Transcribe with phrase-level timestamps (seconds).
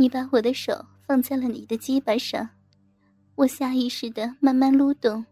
[0.00, 2.48] 你把我的手放在了你的鸡巴上，
[3.34, 5.26] 我下意识的慢慢撸动，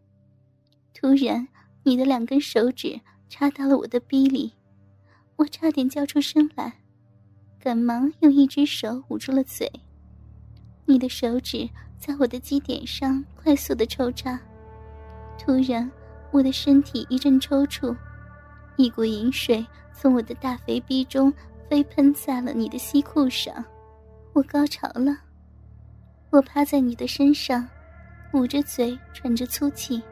[0.93, 1.47] 突然，
[1.85, 4.53] 你的两根手指插到了我的逼里，
[5.37, 6.81] 我差点叫出声来，
[7.61, 9.71] 赶忙用一只手捂住了嘴。
[10.85, 14.37] 你的手指在我的基点上快速的抽插，
[15.39, 15.89] 突然，
[16.33, 17.97] 我的身体一阵抽搐，
[18.75, 21.33] 一股淫水从我的大肥逼中
[21.71, 23.65] 飞喷在了你的西裤上，
[24.37, 25.17] 我高潮了。
[26.29, 27.67] 我趴在你的身上，
[28.35, 30.03] 捂着嘴喘着粗气，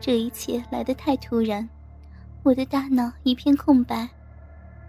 [0.00, 1.68] 这一切来得太突然，
[2.42, 4.08] 我的大脑一片空白，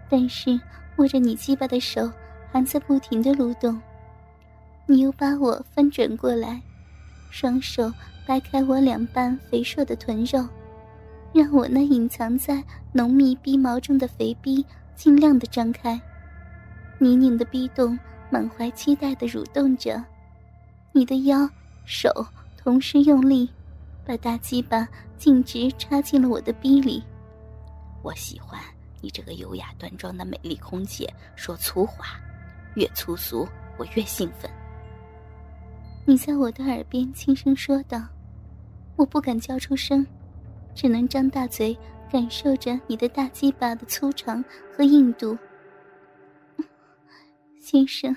[0.08, 0.60] 但是
[0.96, 2.10] 握着你鸡巴的手
[2.50, 3.80] 还在不停的蠕动。
[4.86, 6.60] 你又把我翻转过来，
[7.30, 7.92] 双手
[8.26, 10.44] 掰开我两半肥硕的臀肉，
[11.32, 14.66] 让我那隐藏在浓密逼毛中的肥逼
[14.96, 16.00] 尽量的张开。
[16.98, 17.96] 泥泞的逼洞
[18.30, 20.02] 满怀期待的蠕动着，
[20.92, 21.48] 你的腰
[21.84, 22.10] 手
[22.56, 23.48] 同时用力，
[24.04, 27.02] 把大鸡巴径直插进了我的逼里。
[28.02, 28.60] 我喜欢
[29.00, 32.20] 你这个优雅端庄的美丽空姐说粗话，
[32.74, 34.50] 越粗俗我越兴奋。
[36.04, 38.02] 你在我的耳边轻声说道
[38.96, 40.06] ：“我不敢叫出声，
[40.74, 41.76] 只能张大嘴
[42.10, 44.44] 感受着你的大鸡巴的粗长
[44.76, 45.36] 和硬度。”
[47.70, 48.16] 先生，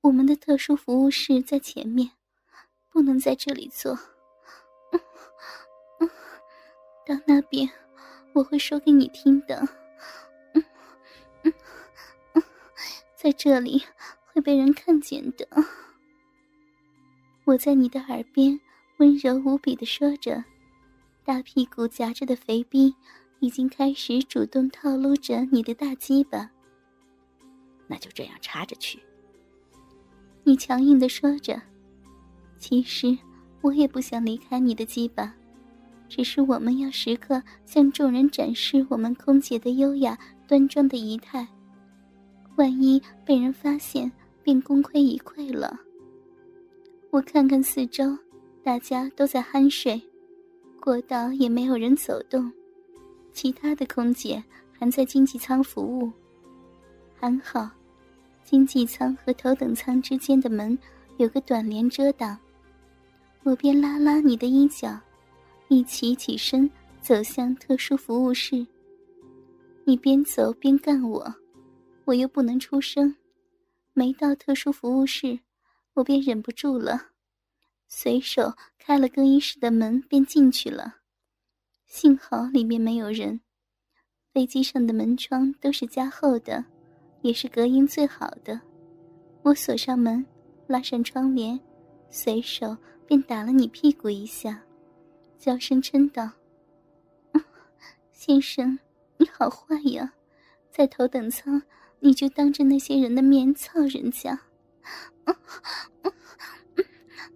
[0.00, 2.10] 我们的特殊服务室在前面，
[2.90, 3.94] 不能在这里做。
[7.06, 7.70] 到那边，
[8.32, 9.62] 我会说给你听的。
[13.14, 13.84] 在这里
[14.32, 15.46] 会被人看见的。
[17.44, 18.60] 我在你的耳边
[18.96, 20.42] 温柔无比的说着，
[21.24, 22.92] 大屁股夹着的肥逼
[23.38, 26.50] 已经开始主动套路着你的大鸡巴。
[27.92, 28.98] 那就这样插着去。
[30.44, 31.60] 你强硬的说着，
[32.58, 33.16] 其实
[33.60, 35.34] 我也不想离开你的鸡巴，
[36.08, 40.18] 只是我们要时刻向众人展示我们空姐的优雅
[40.48, 41.46] 端庄的仪态，
[42.56, 44.10] 万一被人发现，
[44.42, 45.78] 便功亏一篑了。
[47.10, 48.16] 我看看四周，
[48.64, 50.00] 大家都在酣睡，
[50.80, 52.50] 过道也没有人走动，
[53.34, 56.10] 其他的空姐还在经济舱服务。
[57.14, 57.70] 还好，
[58.44, 60.78] 经济舱和头等舱之间的门
[61.18, 62.38] 有个短帘遮挡。
[63.42, 65.00] 我便拉拉你的衣角，
[65.68, 66.70] 一起起身
[67.00, 68.66] 走向特殊服务室。
[69.84, 71.34] 你边走边干我，
[72.04, 73.16] 我又不能出声，
[73.92, 75.40] 没到特殊服务室。
[75.94, 77.08] 我便忍不住了，
[77.88, 80.96] 随手开了更衣室的门，便进去了。
[81.86, 83.40] 幸好里面没有人。
[84.32, 86.64] 飞机上的门窗都是加厚的，
[87.22, 88.60] 也是隔音最好的。
[89.42, 90.24] 我锁上门，
[90.66, 91.58] 拉上窗帘，
[92.10, 94.62] 随手便打了你屁股一下，
[95.38, 96.30] 娇声嗔道
[98.12, 98.78] ：“先生，
[99.16, 100.12] 你好坏呀，
[100.70, 101.62] 在头等舱
[102.00, 104.38] 你就当着那些人的面操人家。”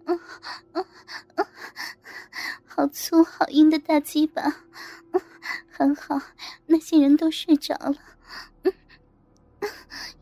[0.05, 0.19] 嗯
[2.65, 4.43] 好粗好硬的大鸡巴，
[5.67, 6.21] 很好，
[6.67, 7.95] 那些人都睡着了，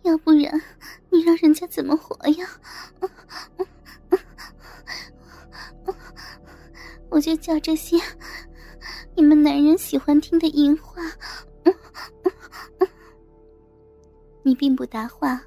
[0.03, 0.61] 要不然
[1.09, 2.47] 你让人家怎么活呀？
[7.09, 7.97] 我就叫这些
[9.15, 11.01] 你们男人喜欢听的淫话，
[14.43, 15.41] 你并不答话。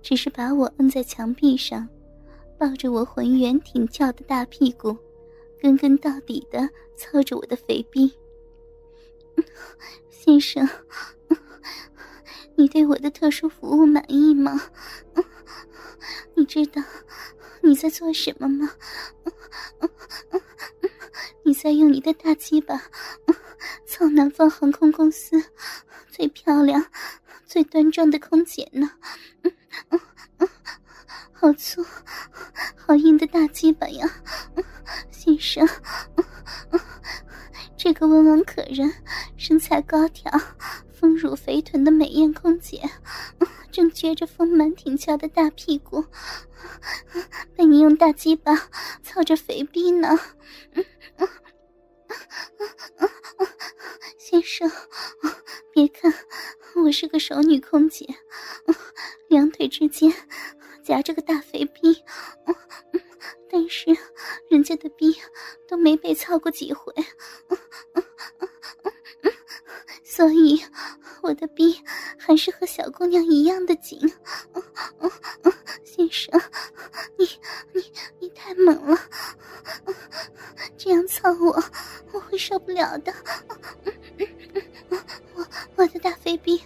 [0.00, 1.86] 只是把我摁在墙壁上，
[2.56, 4.96] 抱着我浑圆挺翘的大屁股，
[5.60, 6.66] 根根到底的
[6.96, 8.10] 操着我的肥逼。
[10.08, 10.66] 先生，
[12.58, 14.60] 你对我的特殊服务满意吗？
[16.34, 16.82] 你知道
[17.62, 18.68] 你在做什么吗？
[21.44, 22.82] 你在用你的大鸡巴
[23.86, 25.40] 操南方航空公司
[26.10, 26.84] 最漂亮、
[27.46, 28.90] 最端庄的空姐呢。
[31.32, 31.84] 好粗、
[32.76, 34.10] 好硬的大鸡巴呀，
[35.10, 35.68] 先生！
[37.76, 38.92] 这个温婉可人、
[39.36, 40.30] 身材高挑、
[40.92, 42.82] 丰乳肥臀的美艳空姐，
[43.70, 46.04] 正撅着丰满挺翘的大屁股，
[47.54, 48.68] 被你用大鸡巴
[49.02, 50.18] 操着肥逼呢。
[54.18, 54.70] 先生，
[55.72, 56.12] 别看
[56.84, 58.06] 我是个熟女空姐，
[59.28, 60.12] 两腿之间。
[60.88, 62.02] 夹着个大肥逼，
[63.50, 63.94] 但是
[64.48, 65.14] 人家的逼
[65.68, 66.90] 都没被操过几回，
[70.02, 70.58] 所以
[71.20, 71.78] 我的逼
[72.16, 74.00] 还是和小姑娘一样的紧。
[75.84, 76.40] 先生，
[77.18, 77.28] 你
[77.74, 78.98] 你你太猛了，
[80.78, 81.62] 这样操我
[82.12, 83.12] 我会受不了的。
[85.34, 85.46] 我
[85.76, 86.58] 我的大肥逼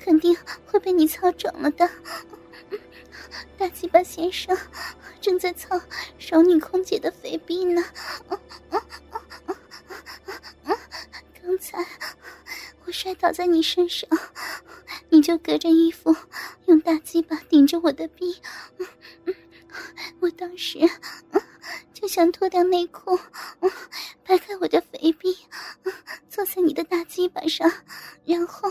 [0.00, 1.88] 肯定会被你操肿了的。
[3.58, 4.56] 大鸡巴先生
[5.20, 5.80] 正在操
[6.18, 7.82] 少女空姐的肥逼呢。
[11.42, 11.78] 刚才
[12.84, 14.08] 我摔倒在你身上，
[15.08, 16.14] 你就隔着衣服
[16.66, 18.40] 用大鸡巴顶着我的臂。
[20.20, 20.78] 我当时
[21.92, 23.18] 就想脱掉内裤，
[24.24, 25.36] 掰开我的肥臂，
[26.28, 27.70] 坐在你的大鸡巴上，
[28.24, 28.70] 然后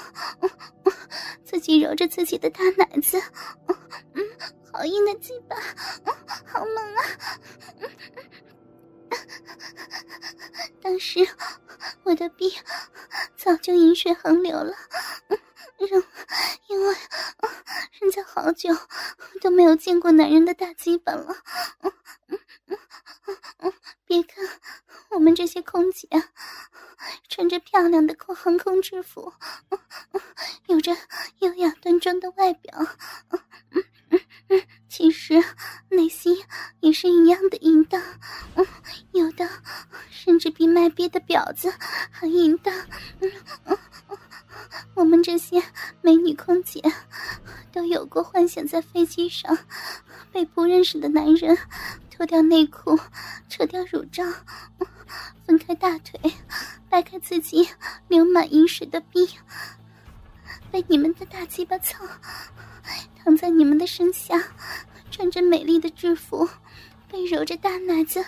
[1.43, 3.21] 自己揉着自己的大奶子。
[4.13, 4.23] 嗯，
[4.77, 5.55] 好硬的鸡巴，
[6.45, 7.01] 好猛啊！
[10.83, 11.25] 当时
[12.03, 12.53] 我的臂
[13.37, 14.75] 早就饮水横流了，
[15.77, 15.87] 因
[16.67, 16.93] 因为
[18.01, 18.69] 人家好久
[19.39, 21.33] 都没有见过男人的大鸡巴了。
[24.05, 24.45] 别看
[25.11, 26.09] 我们这些空姐
[27.29, 29.31] 穿着漂亮的空航空制服，
[30.67, 30.91] 有着
[31.39, 32.77] 优雅端庄的外表，
[34.87, 35.43] 其实
[35.89, 36.37] 内心
[36.79, 38.01] 也是一样的淫荡，
[38.55, 38.65] 嗯
[39.11, 39.49] 有的
[40.09, 41.73] 甚至比卖瘪的婊子
[42.11, 42.73] 还淫荡。
[43.19, 43.31] 嗯
[43.65, 43.77] 嗯
[44.93, 45.61] 我们这些
[46.01, 46.81] 美女空姐
[47.71, 49.57] 都有过幻想，在飞机上
[50.31, 51.57] 被不认识的男人
[52.09, 52.97] 脱掉内裤、
[53.49, 54.23] 扯掉乳罩、
[55.45, 56.19] 分开大腿、
[56.89, 57.67] 掰开自己
[58.07, 59.27] 流满饮水的逼，
[60.75, 62.05] 被你们的大鸡巴操，
[63.15, 64.37] 躺在你们的身下，
[65.09, 66.45] 穿着美丽的制服，
[67.07, 68.21] 被揉着大奶子，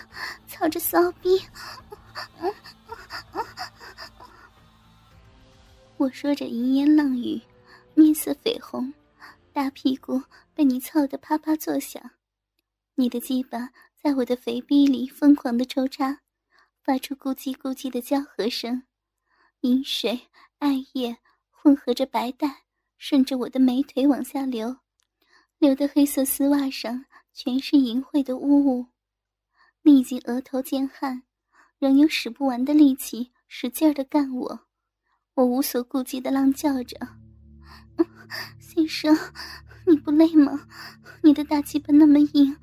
[0.48, 1.42] 操着骚逼。
[5.98, 7.42] 我说着淫言浪语，
[7.96, 8.94] 面色绯红，
[9.52, 10.24] 大屁股
[10.54, 12.02] 被你操得啪啪作响，
[12.96, 13.72] 你的鸡巴
[14.02, 16.22] 在我的肥逼里疯狂的抽插，
[16.82, 18.84] 发出咕叽咕叽的交合声，
[19.60, 20.30] 饮水、
[20.60, 21.18] 艾叶
[21.68, 22.64] 混合着白带，
[22.98, 24.78] 顺着我的美腿往下流，
[25.60, 27.04] 流的黑色丝袜上
[27.34, 28.86] 全是淫秽的污物，
[29.82, 31.24] 历经额头见汗，
[31.78, 34.62] 仍有使不完的力气，使劲儿的干我。
[35.34, 36.98] 我无所顾忌的浪叫着
[38.62, 39.14] ：“先生，
[39.86, 40.66] 你不累吗？
[41.22, 42.56] 你的大鸡巴那么硬，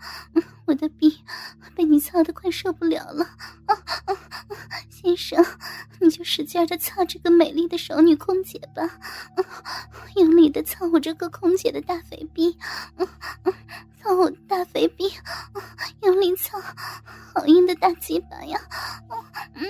[0.67, 1.23] 我的臂
[1.75, 3.25] 被你操得快受不了了。
[3.67, 3.75] 啊
[4.07, 4.17] 啊
[4.89, 5.45] 先生，
[6.01, 9.45] 你就使劲的操这个美丽的熟女空姐吧，啊
[10.17, 12.57] 用力的操我这个空姐的大肥臂，
[14.03, 15.13] 操我大肥臂，
[16.03, 16.59] 用力操，
[17.35, 18.61] 好硬的大鸡巴呀！
[19.55, 19.67] 嗯。”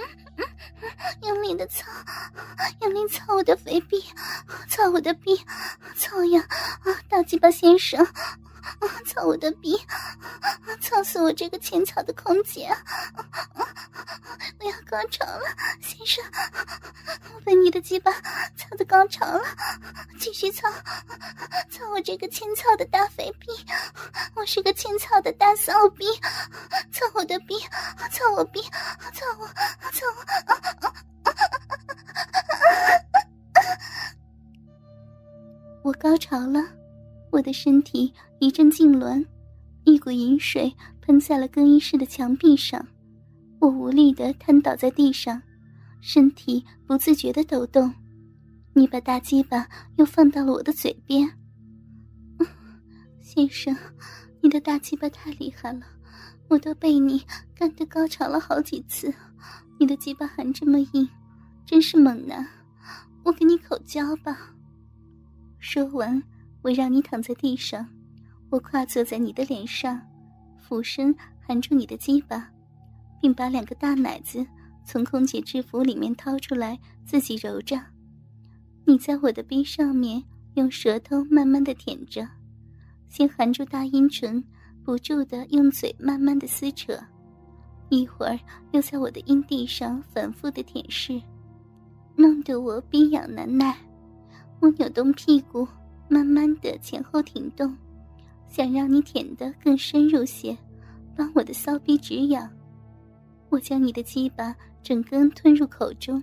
[1.23, 1.87] 用力的操，
[2.82, 4.05] 用力操我的肥臂，
[4.69, 5.41] 操我的臂，
[5.96, 6.41] 操呀！
[6.50, 8.06] 啊，大鸡巴先生，
[9.06, 9.76] 操我的臂，
[10.81, 12.69] 操死我这个浅草的空姐！
[14.58, 15.44] 我要高潮了，
[15.81, 16.25] 先生，
[17.34, 18.12] 我被你的鸡巴
[18.56, 19.42] 操的高潮了，
[20.19, 20.69] 继续操，
[21.70, 23.46] 操我这个浅草的大肥逼，
[24.34, 26.04] 我是个浅草的大骚逼，
[26.92, 27.58] 操我的逼，
[28.10, 28.62] 操我逼，
[29.12, 29.46] 操我，
[29.92, 30.25] 操我！
[35.82, 36.60] 我高潮了，
[37.34, 39.26] 我的身体一阵痉挛，
[39.82, 42.86] 一股淫水喷在了更衣室的墙壁上，
[43.58, 45.43] 我无力的瘫倒在地上，
[46.00, 47.93] 身体不自觉的抖动。
[48.72, 51.29] 你把大鸡巴又放到了我的嘴边，
[53.20, 53.76] 先生，
[54.41, 55.81] 你的大鸡巴太厉害了，
[56.46, 57.20] 我都被你
[57.53, 59.12] 干得高潮了好几次。
[59.81, 61.08] 你的鸡巴还这么硬，
[61.67, 62.46] 真是猛男！
[63.24, 64.55] 我给你口交吧。
[65.58, 66.22] 说完，
[66.64, 67.86] 我让你躺在地上，
[68.48, 70.00] 我跨坐在你的脸上，
[70.58, 71.14] 俯身
[71.46, 72.50] 含住你的鸡巴，
[73.20, 74.44] 并把两个大奶子
[74.82, 77.78] 从空姐制服里面掏出来，自己揉着。
[78.86, 82.26] 你在我的臂上面用舌头慢慢的舔着，
[83.10, 84.42] 先含住大阴唇，
[84.82, 86.98] 不住的用嘴慢慢的撕扯。
[87.90, 88.38] 一会儿
[88.72, 91.22] 又在我的阴蒂上反复的舔舐，
[92.16, 93.76] 弄得我逼痒难耐。
[94.60, 95.68] 我扭动屁股，
[96.14, 97.76] 慢慢的前后挺动，
[98.48, 100.56] 想让你舔得更深入些，
[101.16, 102.48] 帮我的骚逼止痒。
[103.48, 106.22] 我将你的鸡巴整根吞入口中，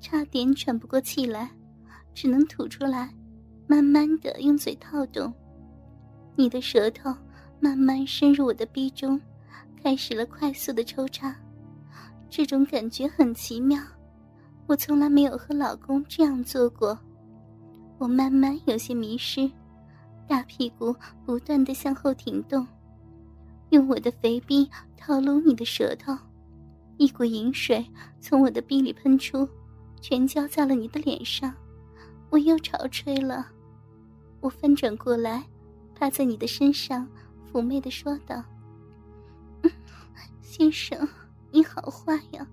[0.00, 1.50] 差点喘不过气来，
[2.14, 3.14] 只能吐出来，
[3.66, 5.30] 慢慢的用嘴套动。
[6.34, 7.14] 你的舌头
[7.60, 9.20] 慢慢深入我的逼中。
[9.82, 11.34] 开始了快速的抽插，
[12.30, 13.78] 这种感觉很奇妙，
[14.66, 16.98] 我从来没有和老公这样做过。
[18.00, 19.50] 我慢慢有些迷失，
[20.26, 22.66] 大屁股不断的向后挺动，
[23.68, 24.66] 用我的肥臂
[24.96, 26.16] 套路你的舌头，
[26.96, 27.86] 一股淫水
[28.18, 29.46] 从我的臂里喷出，
[30.00, 31.54] 全浇在了你的脸上。
[32.30, 33.46] 我又潮吹了，
[34.40, 35.44] 我翻转过来，
[35.94, 37.06] 趴在你的身上，
[37.52, 38.42] 妩媚的说道
[40.40, 41.06] ：“先生，
[41.50, 42.48] 你好坏呀，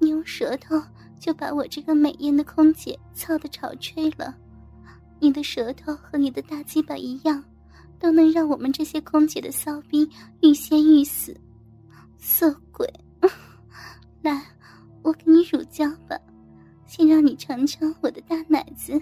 [0.00, 0.82] 你用舌头
[1.20, 4.36] 就把我这个美艳的空姐操得潮吹了。”
[5.20, 7.44] 你的舌头和你的大鸡巴一样，
[7.98, 10.08] 都能让我们这些空姐的骚逼
[10.40, 11.36] 欲仙欲死。
[12.18, 12.90] 色鬼，
[14.22, 14.42] 来，
[15.02, 16.18] 我给你乳胶吧，
[16.86, 19.00] 先让你尝尝我的大奶子。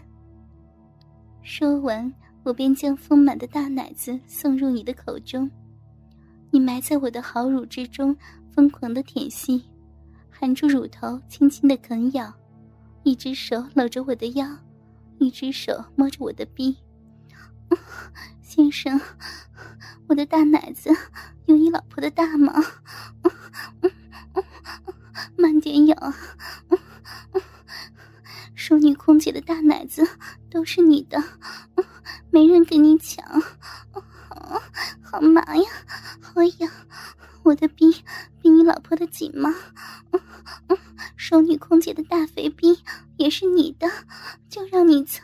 [1.43, 5.51] 说完，我便将丰满的大奶子送入你的口中，
[6.51, 8.17] 你埋在我的好乳之中，
[8.51, 9.65] 疯狂的舔吸，
[10.31, 12.33] 含住乳头，轻轻的啃咬，
[13.03, 14.47] 一只手搂着我的腰。
[15.19, 16.79] 一只手摸着我的臂，
[18.41, 19.01] 先生，
[20.09, 20.91] 我的大奶子
[21.47, 22.55] 有你老婆的大吗？
[25.37, 26.15] 慢点咬，
[28.55, 30.07] 淑女空姐的大奶子
[30.51, 31.23] 都是你的，
[32.31, 33.25] 没人跟你抢，
[35.03, 35.65] 好麻呀，
[36.21, 36.71] 好痒，
[37.43, 38.05] 我的臂
[38.49, 39.55] 你老婆的紧吗？
[41.17, 42.79] 淑女空姐的大肥逼
[43.17, 43.87] 也是你的，
[44.49, 45.23] 就让你操！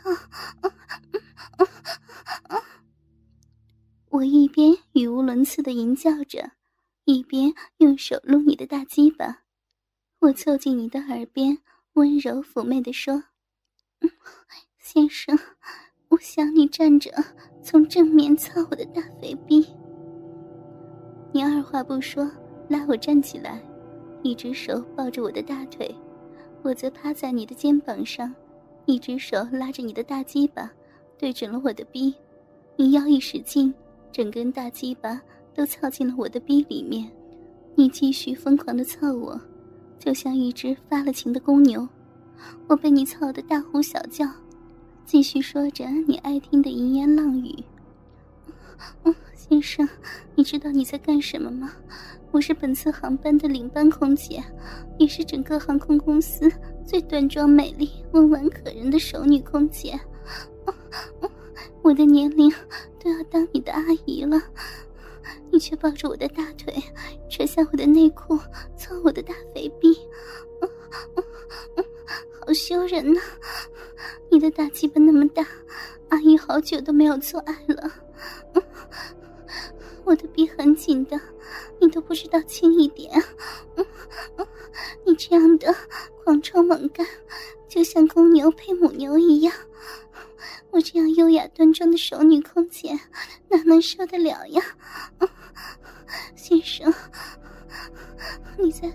[4.09, 6.51] 我一边语无伦次的吟叫着，
[7.05, 9.41] 一边用手撸你的大鸡巴。
[10.19, 11.57] 我凑近你的耳边，
[11.93, 13.23] 温柔妩媚的说
[14.79, 15.37] ：“先生，
[16.09, 17.11] 我想你站着，
[17.63, 19.65] 从正面操我的大肥逼。”
[21.33, 22.29] 你二话不说，
[22.67, 23.61] 拉我站起来。
[24.23, 25.93] 一只手抱着我的大腿，
[26.63, 28.33] 我则趴在你的肩膀上，
[28.85, 30.71] 一只手拉着你的大鸡巴，
[31.17, 32.13] 对准了我的逼。
[32.75, 33.71] 你腰一使劲，
[34.11, 35.21] 整根大鸡巴
[35.53, 37.07] 都操进了我的逼里面。
[37.75, 39.39] 你继续疯狂的操我，
[39.99, 41.87] 就像一只发了情的公牛。
[42.67, 44.27] 我被你操得大呼小叫，
[45.05, 47.63] 继续说着你爱听的淫言浪语。
[49.47, 49.87] 先生，
[50.33, 51.71] 你知道你在干什么吗？
[52.31, 54.43] 我是本次航班的领班空姐，
[54.97, 56.51] 也是整个航空公司
[56.83, 59.99] 最端庄美丽、温婉可人的熟女空姐。
[61.83, 62.51] 我的年龄
[62.99, 64.41] 都要当你的阿姨了，
[65.51, 66.73] 你却抱着我的大腿，
[67.29, 68.35] 扯下我的内裤，
[68.75, 69.95] 操我的大肥逼，
[72.41, 73.21] 好羞人呐！
[74.31, 75.45] 你的大鸡巴那么大，
[76.09, 77.91] 阿姨好久都没有做爱了。
[80.05, 81.19] 我的逼很紧的，
[81.81, 83.11] 你都不知道轻一点。
[85.05, 85.75] 你这样的
[86.23, 87.05] 狂冲猛干，
[87.67, 89.53] 就像公牛配母牛一样。
[90.69, 92.91] 我这样优雅端庄的熟女空姐，
[93.49, 94.61] 哪能受得了呀？
[96.35, 96.93] 先生，
[98.57, 98.91] 你在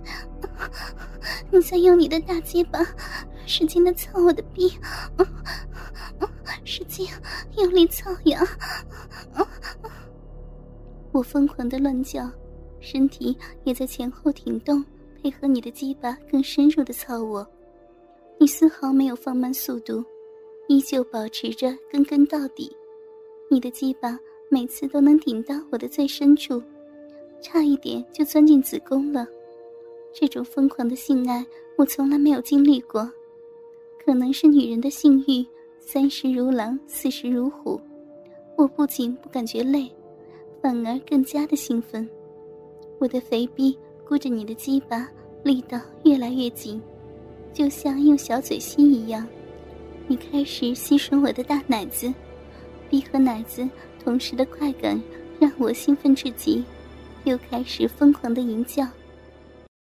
[1.51, 2.87] 你在用你的大鸡巴
[3.47, 4.79] 使劲的操我的逼，
[6.65, 7.09] 使劲
[7.57, 8.47] 用力操呀！
[11.13, 12.31] 我疯狂的乱叫，
[12.79, 14.85] 身体也在前后挺动，
[15.21, 17.47] 配合你的鸡巴更深入的操我。
[18.39, 20.05] 你丝毫没有放慢速度，
[20.69, 22.75] 依旧保持着根根到底。
[23.51, 26.63] 你的鸡巴每次都能顶到我的最深处，
[27.43, 29.27] 差一点就钻进子宫了。
[30.13, 31.45] 这种疯狂的性爱，
[31.77, 33.11] 我从来没有经历过。
[34.03, 35.45] 可能是女人的性欲
[35.79, 37.81] 三十如狼，四十如虎。
[38.57, 39.91] 我不仅不感觉累。
[40.61, 42.09] 反而更加的兴奋，
[42.99, 43.77] 我的肥逼
[44.07, 45.09] 箍着你的鸡巴，
[45.43, 46.81] 力道越来越紧，
[47.53, 49.27] 就像用小嘴吸一样。
[50.07, 52.13] 你开始吸吮我的大奶子，
[52.91, 53.67] 逼和奶子
[54.03, 55.01] 同时的快感
[55.39, 56.63] 让我兴奋至极，
[57.25, 58.87] 又开始疯狂的吟叫。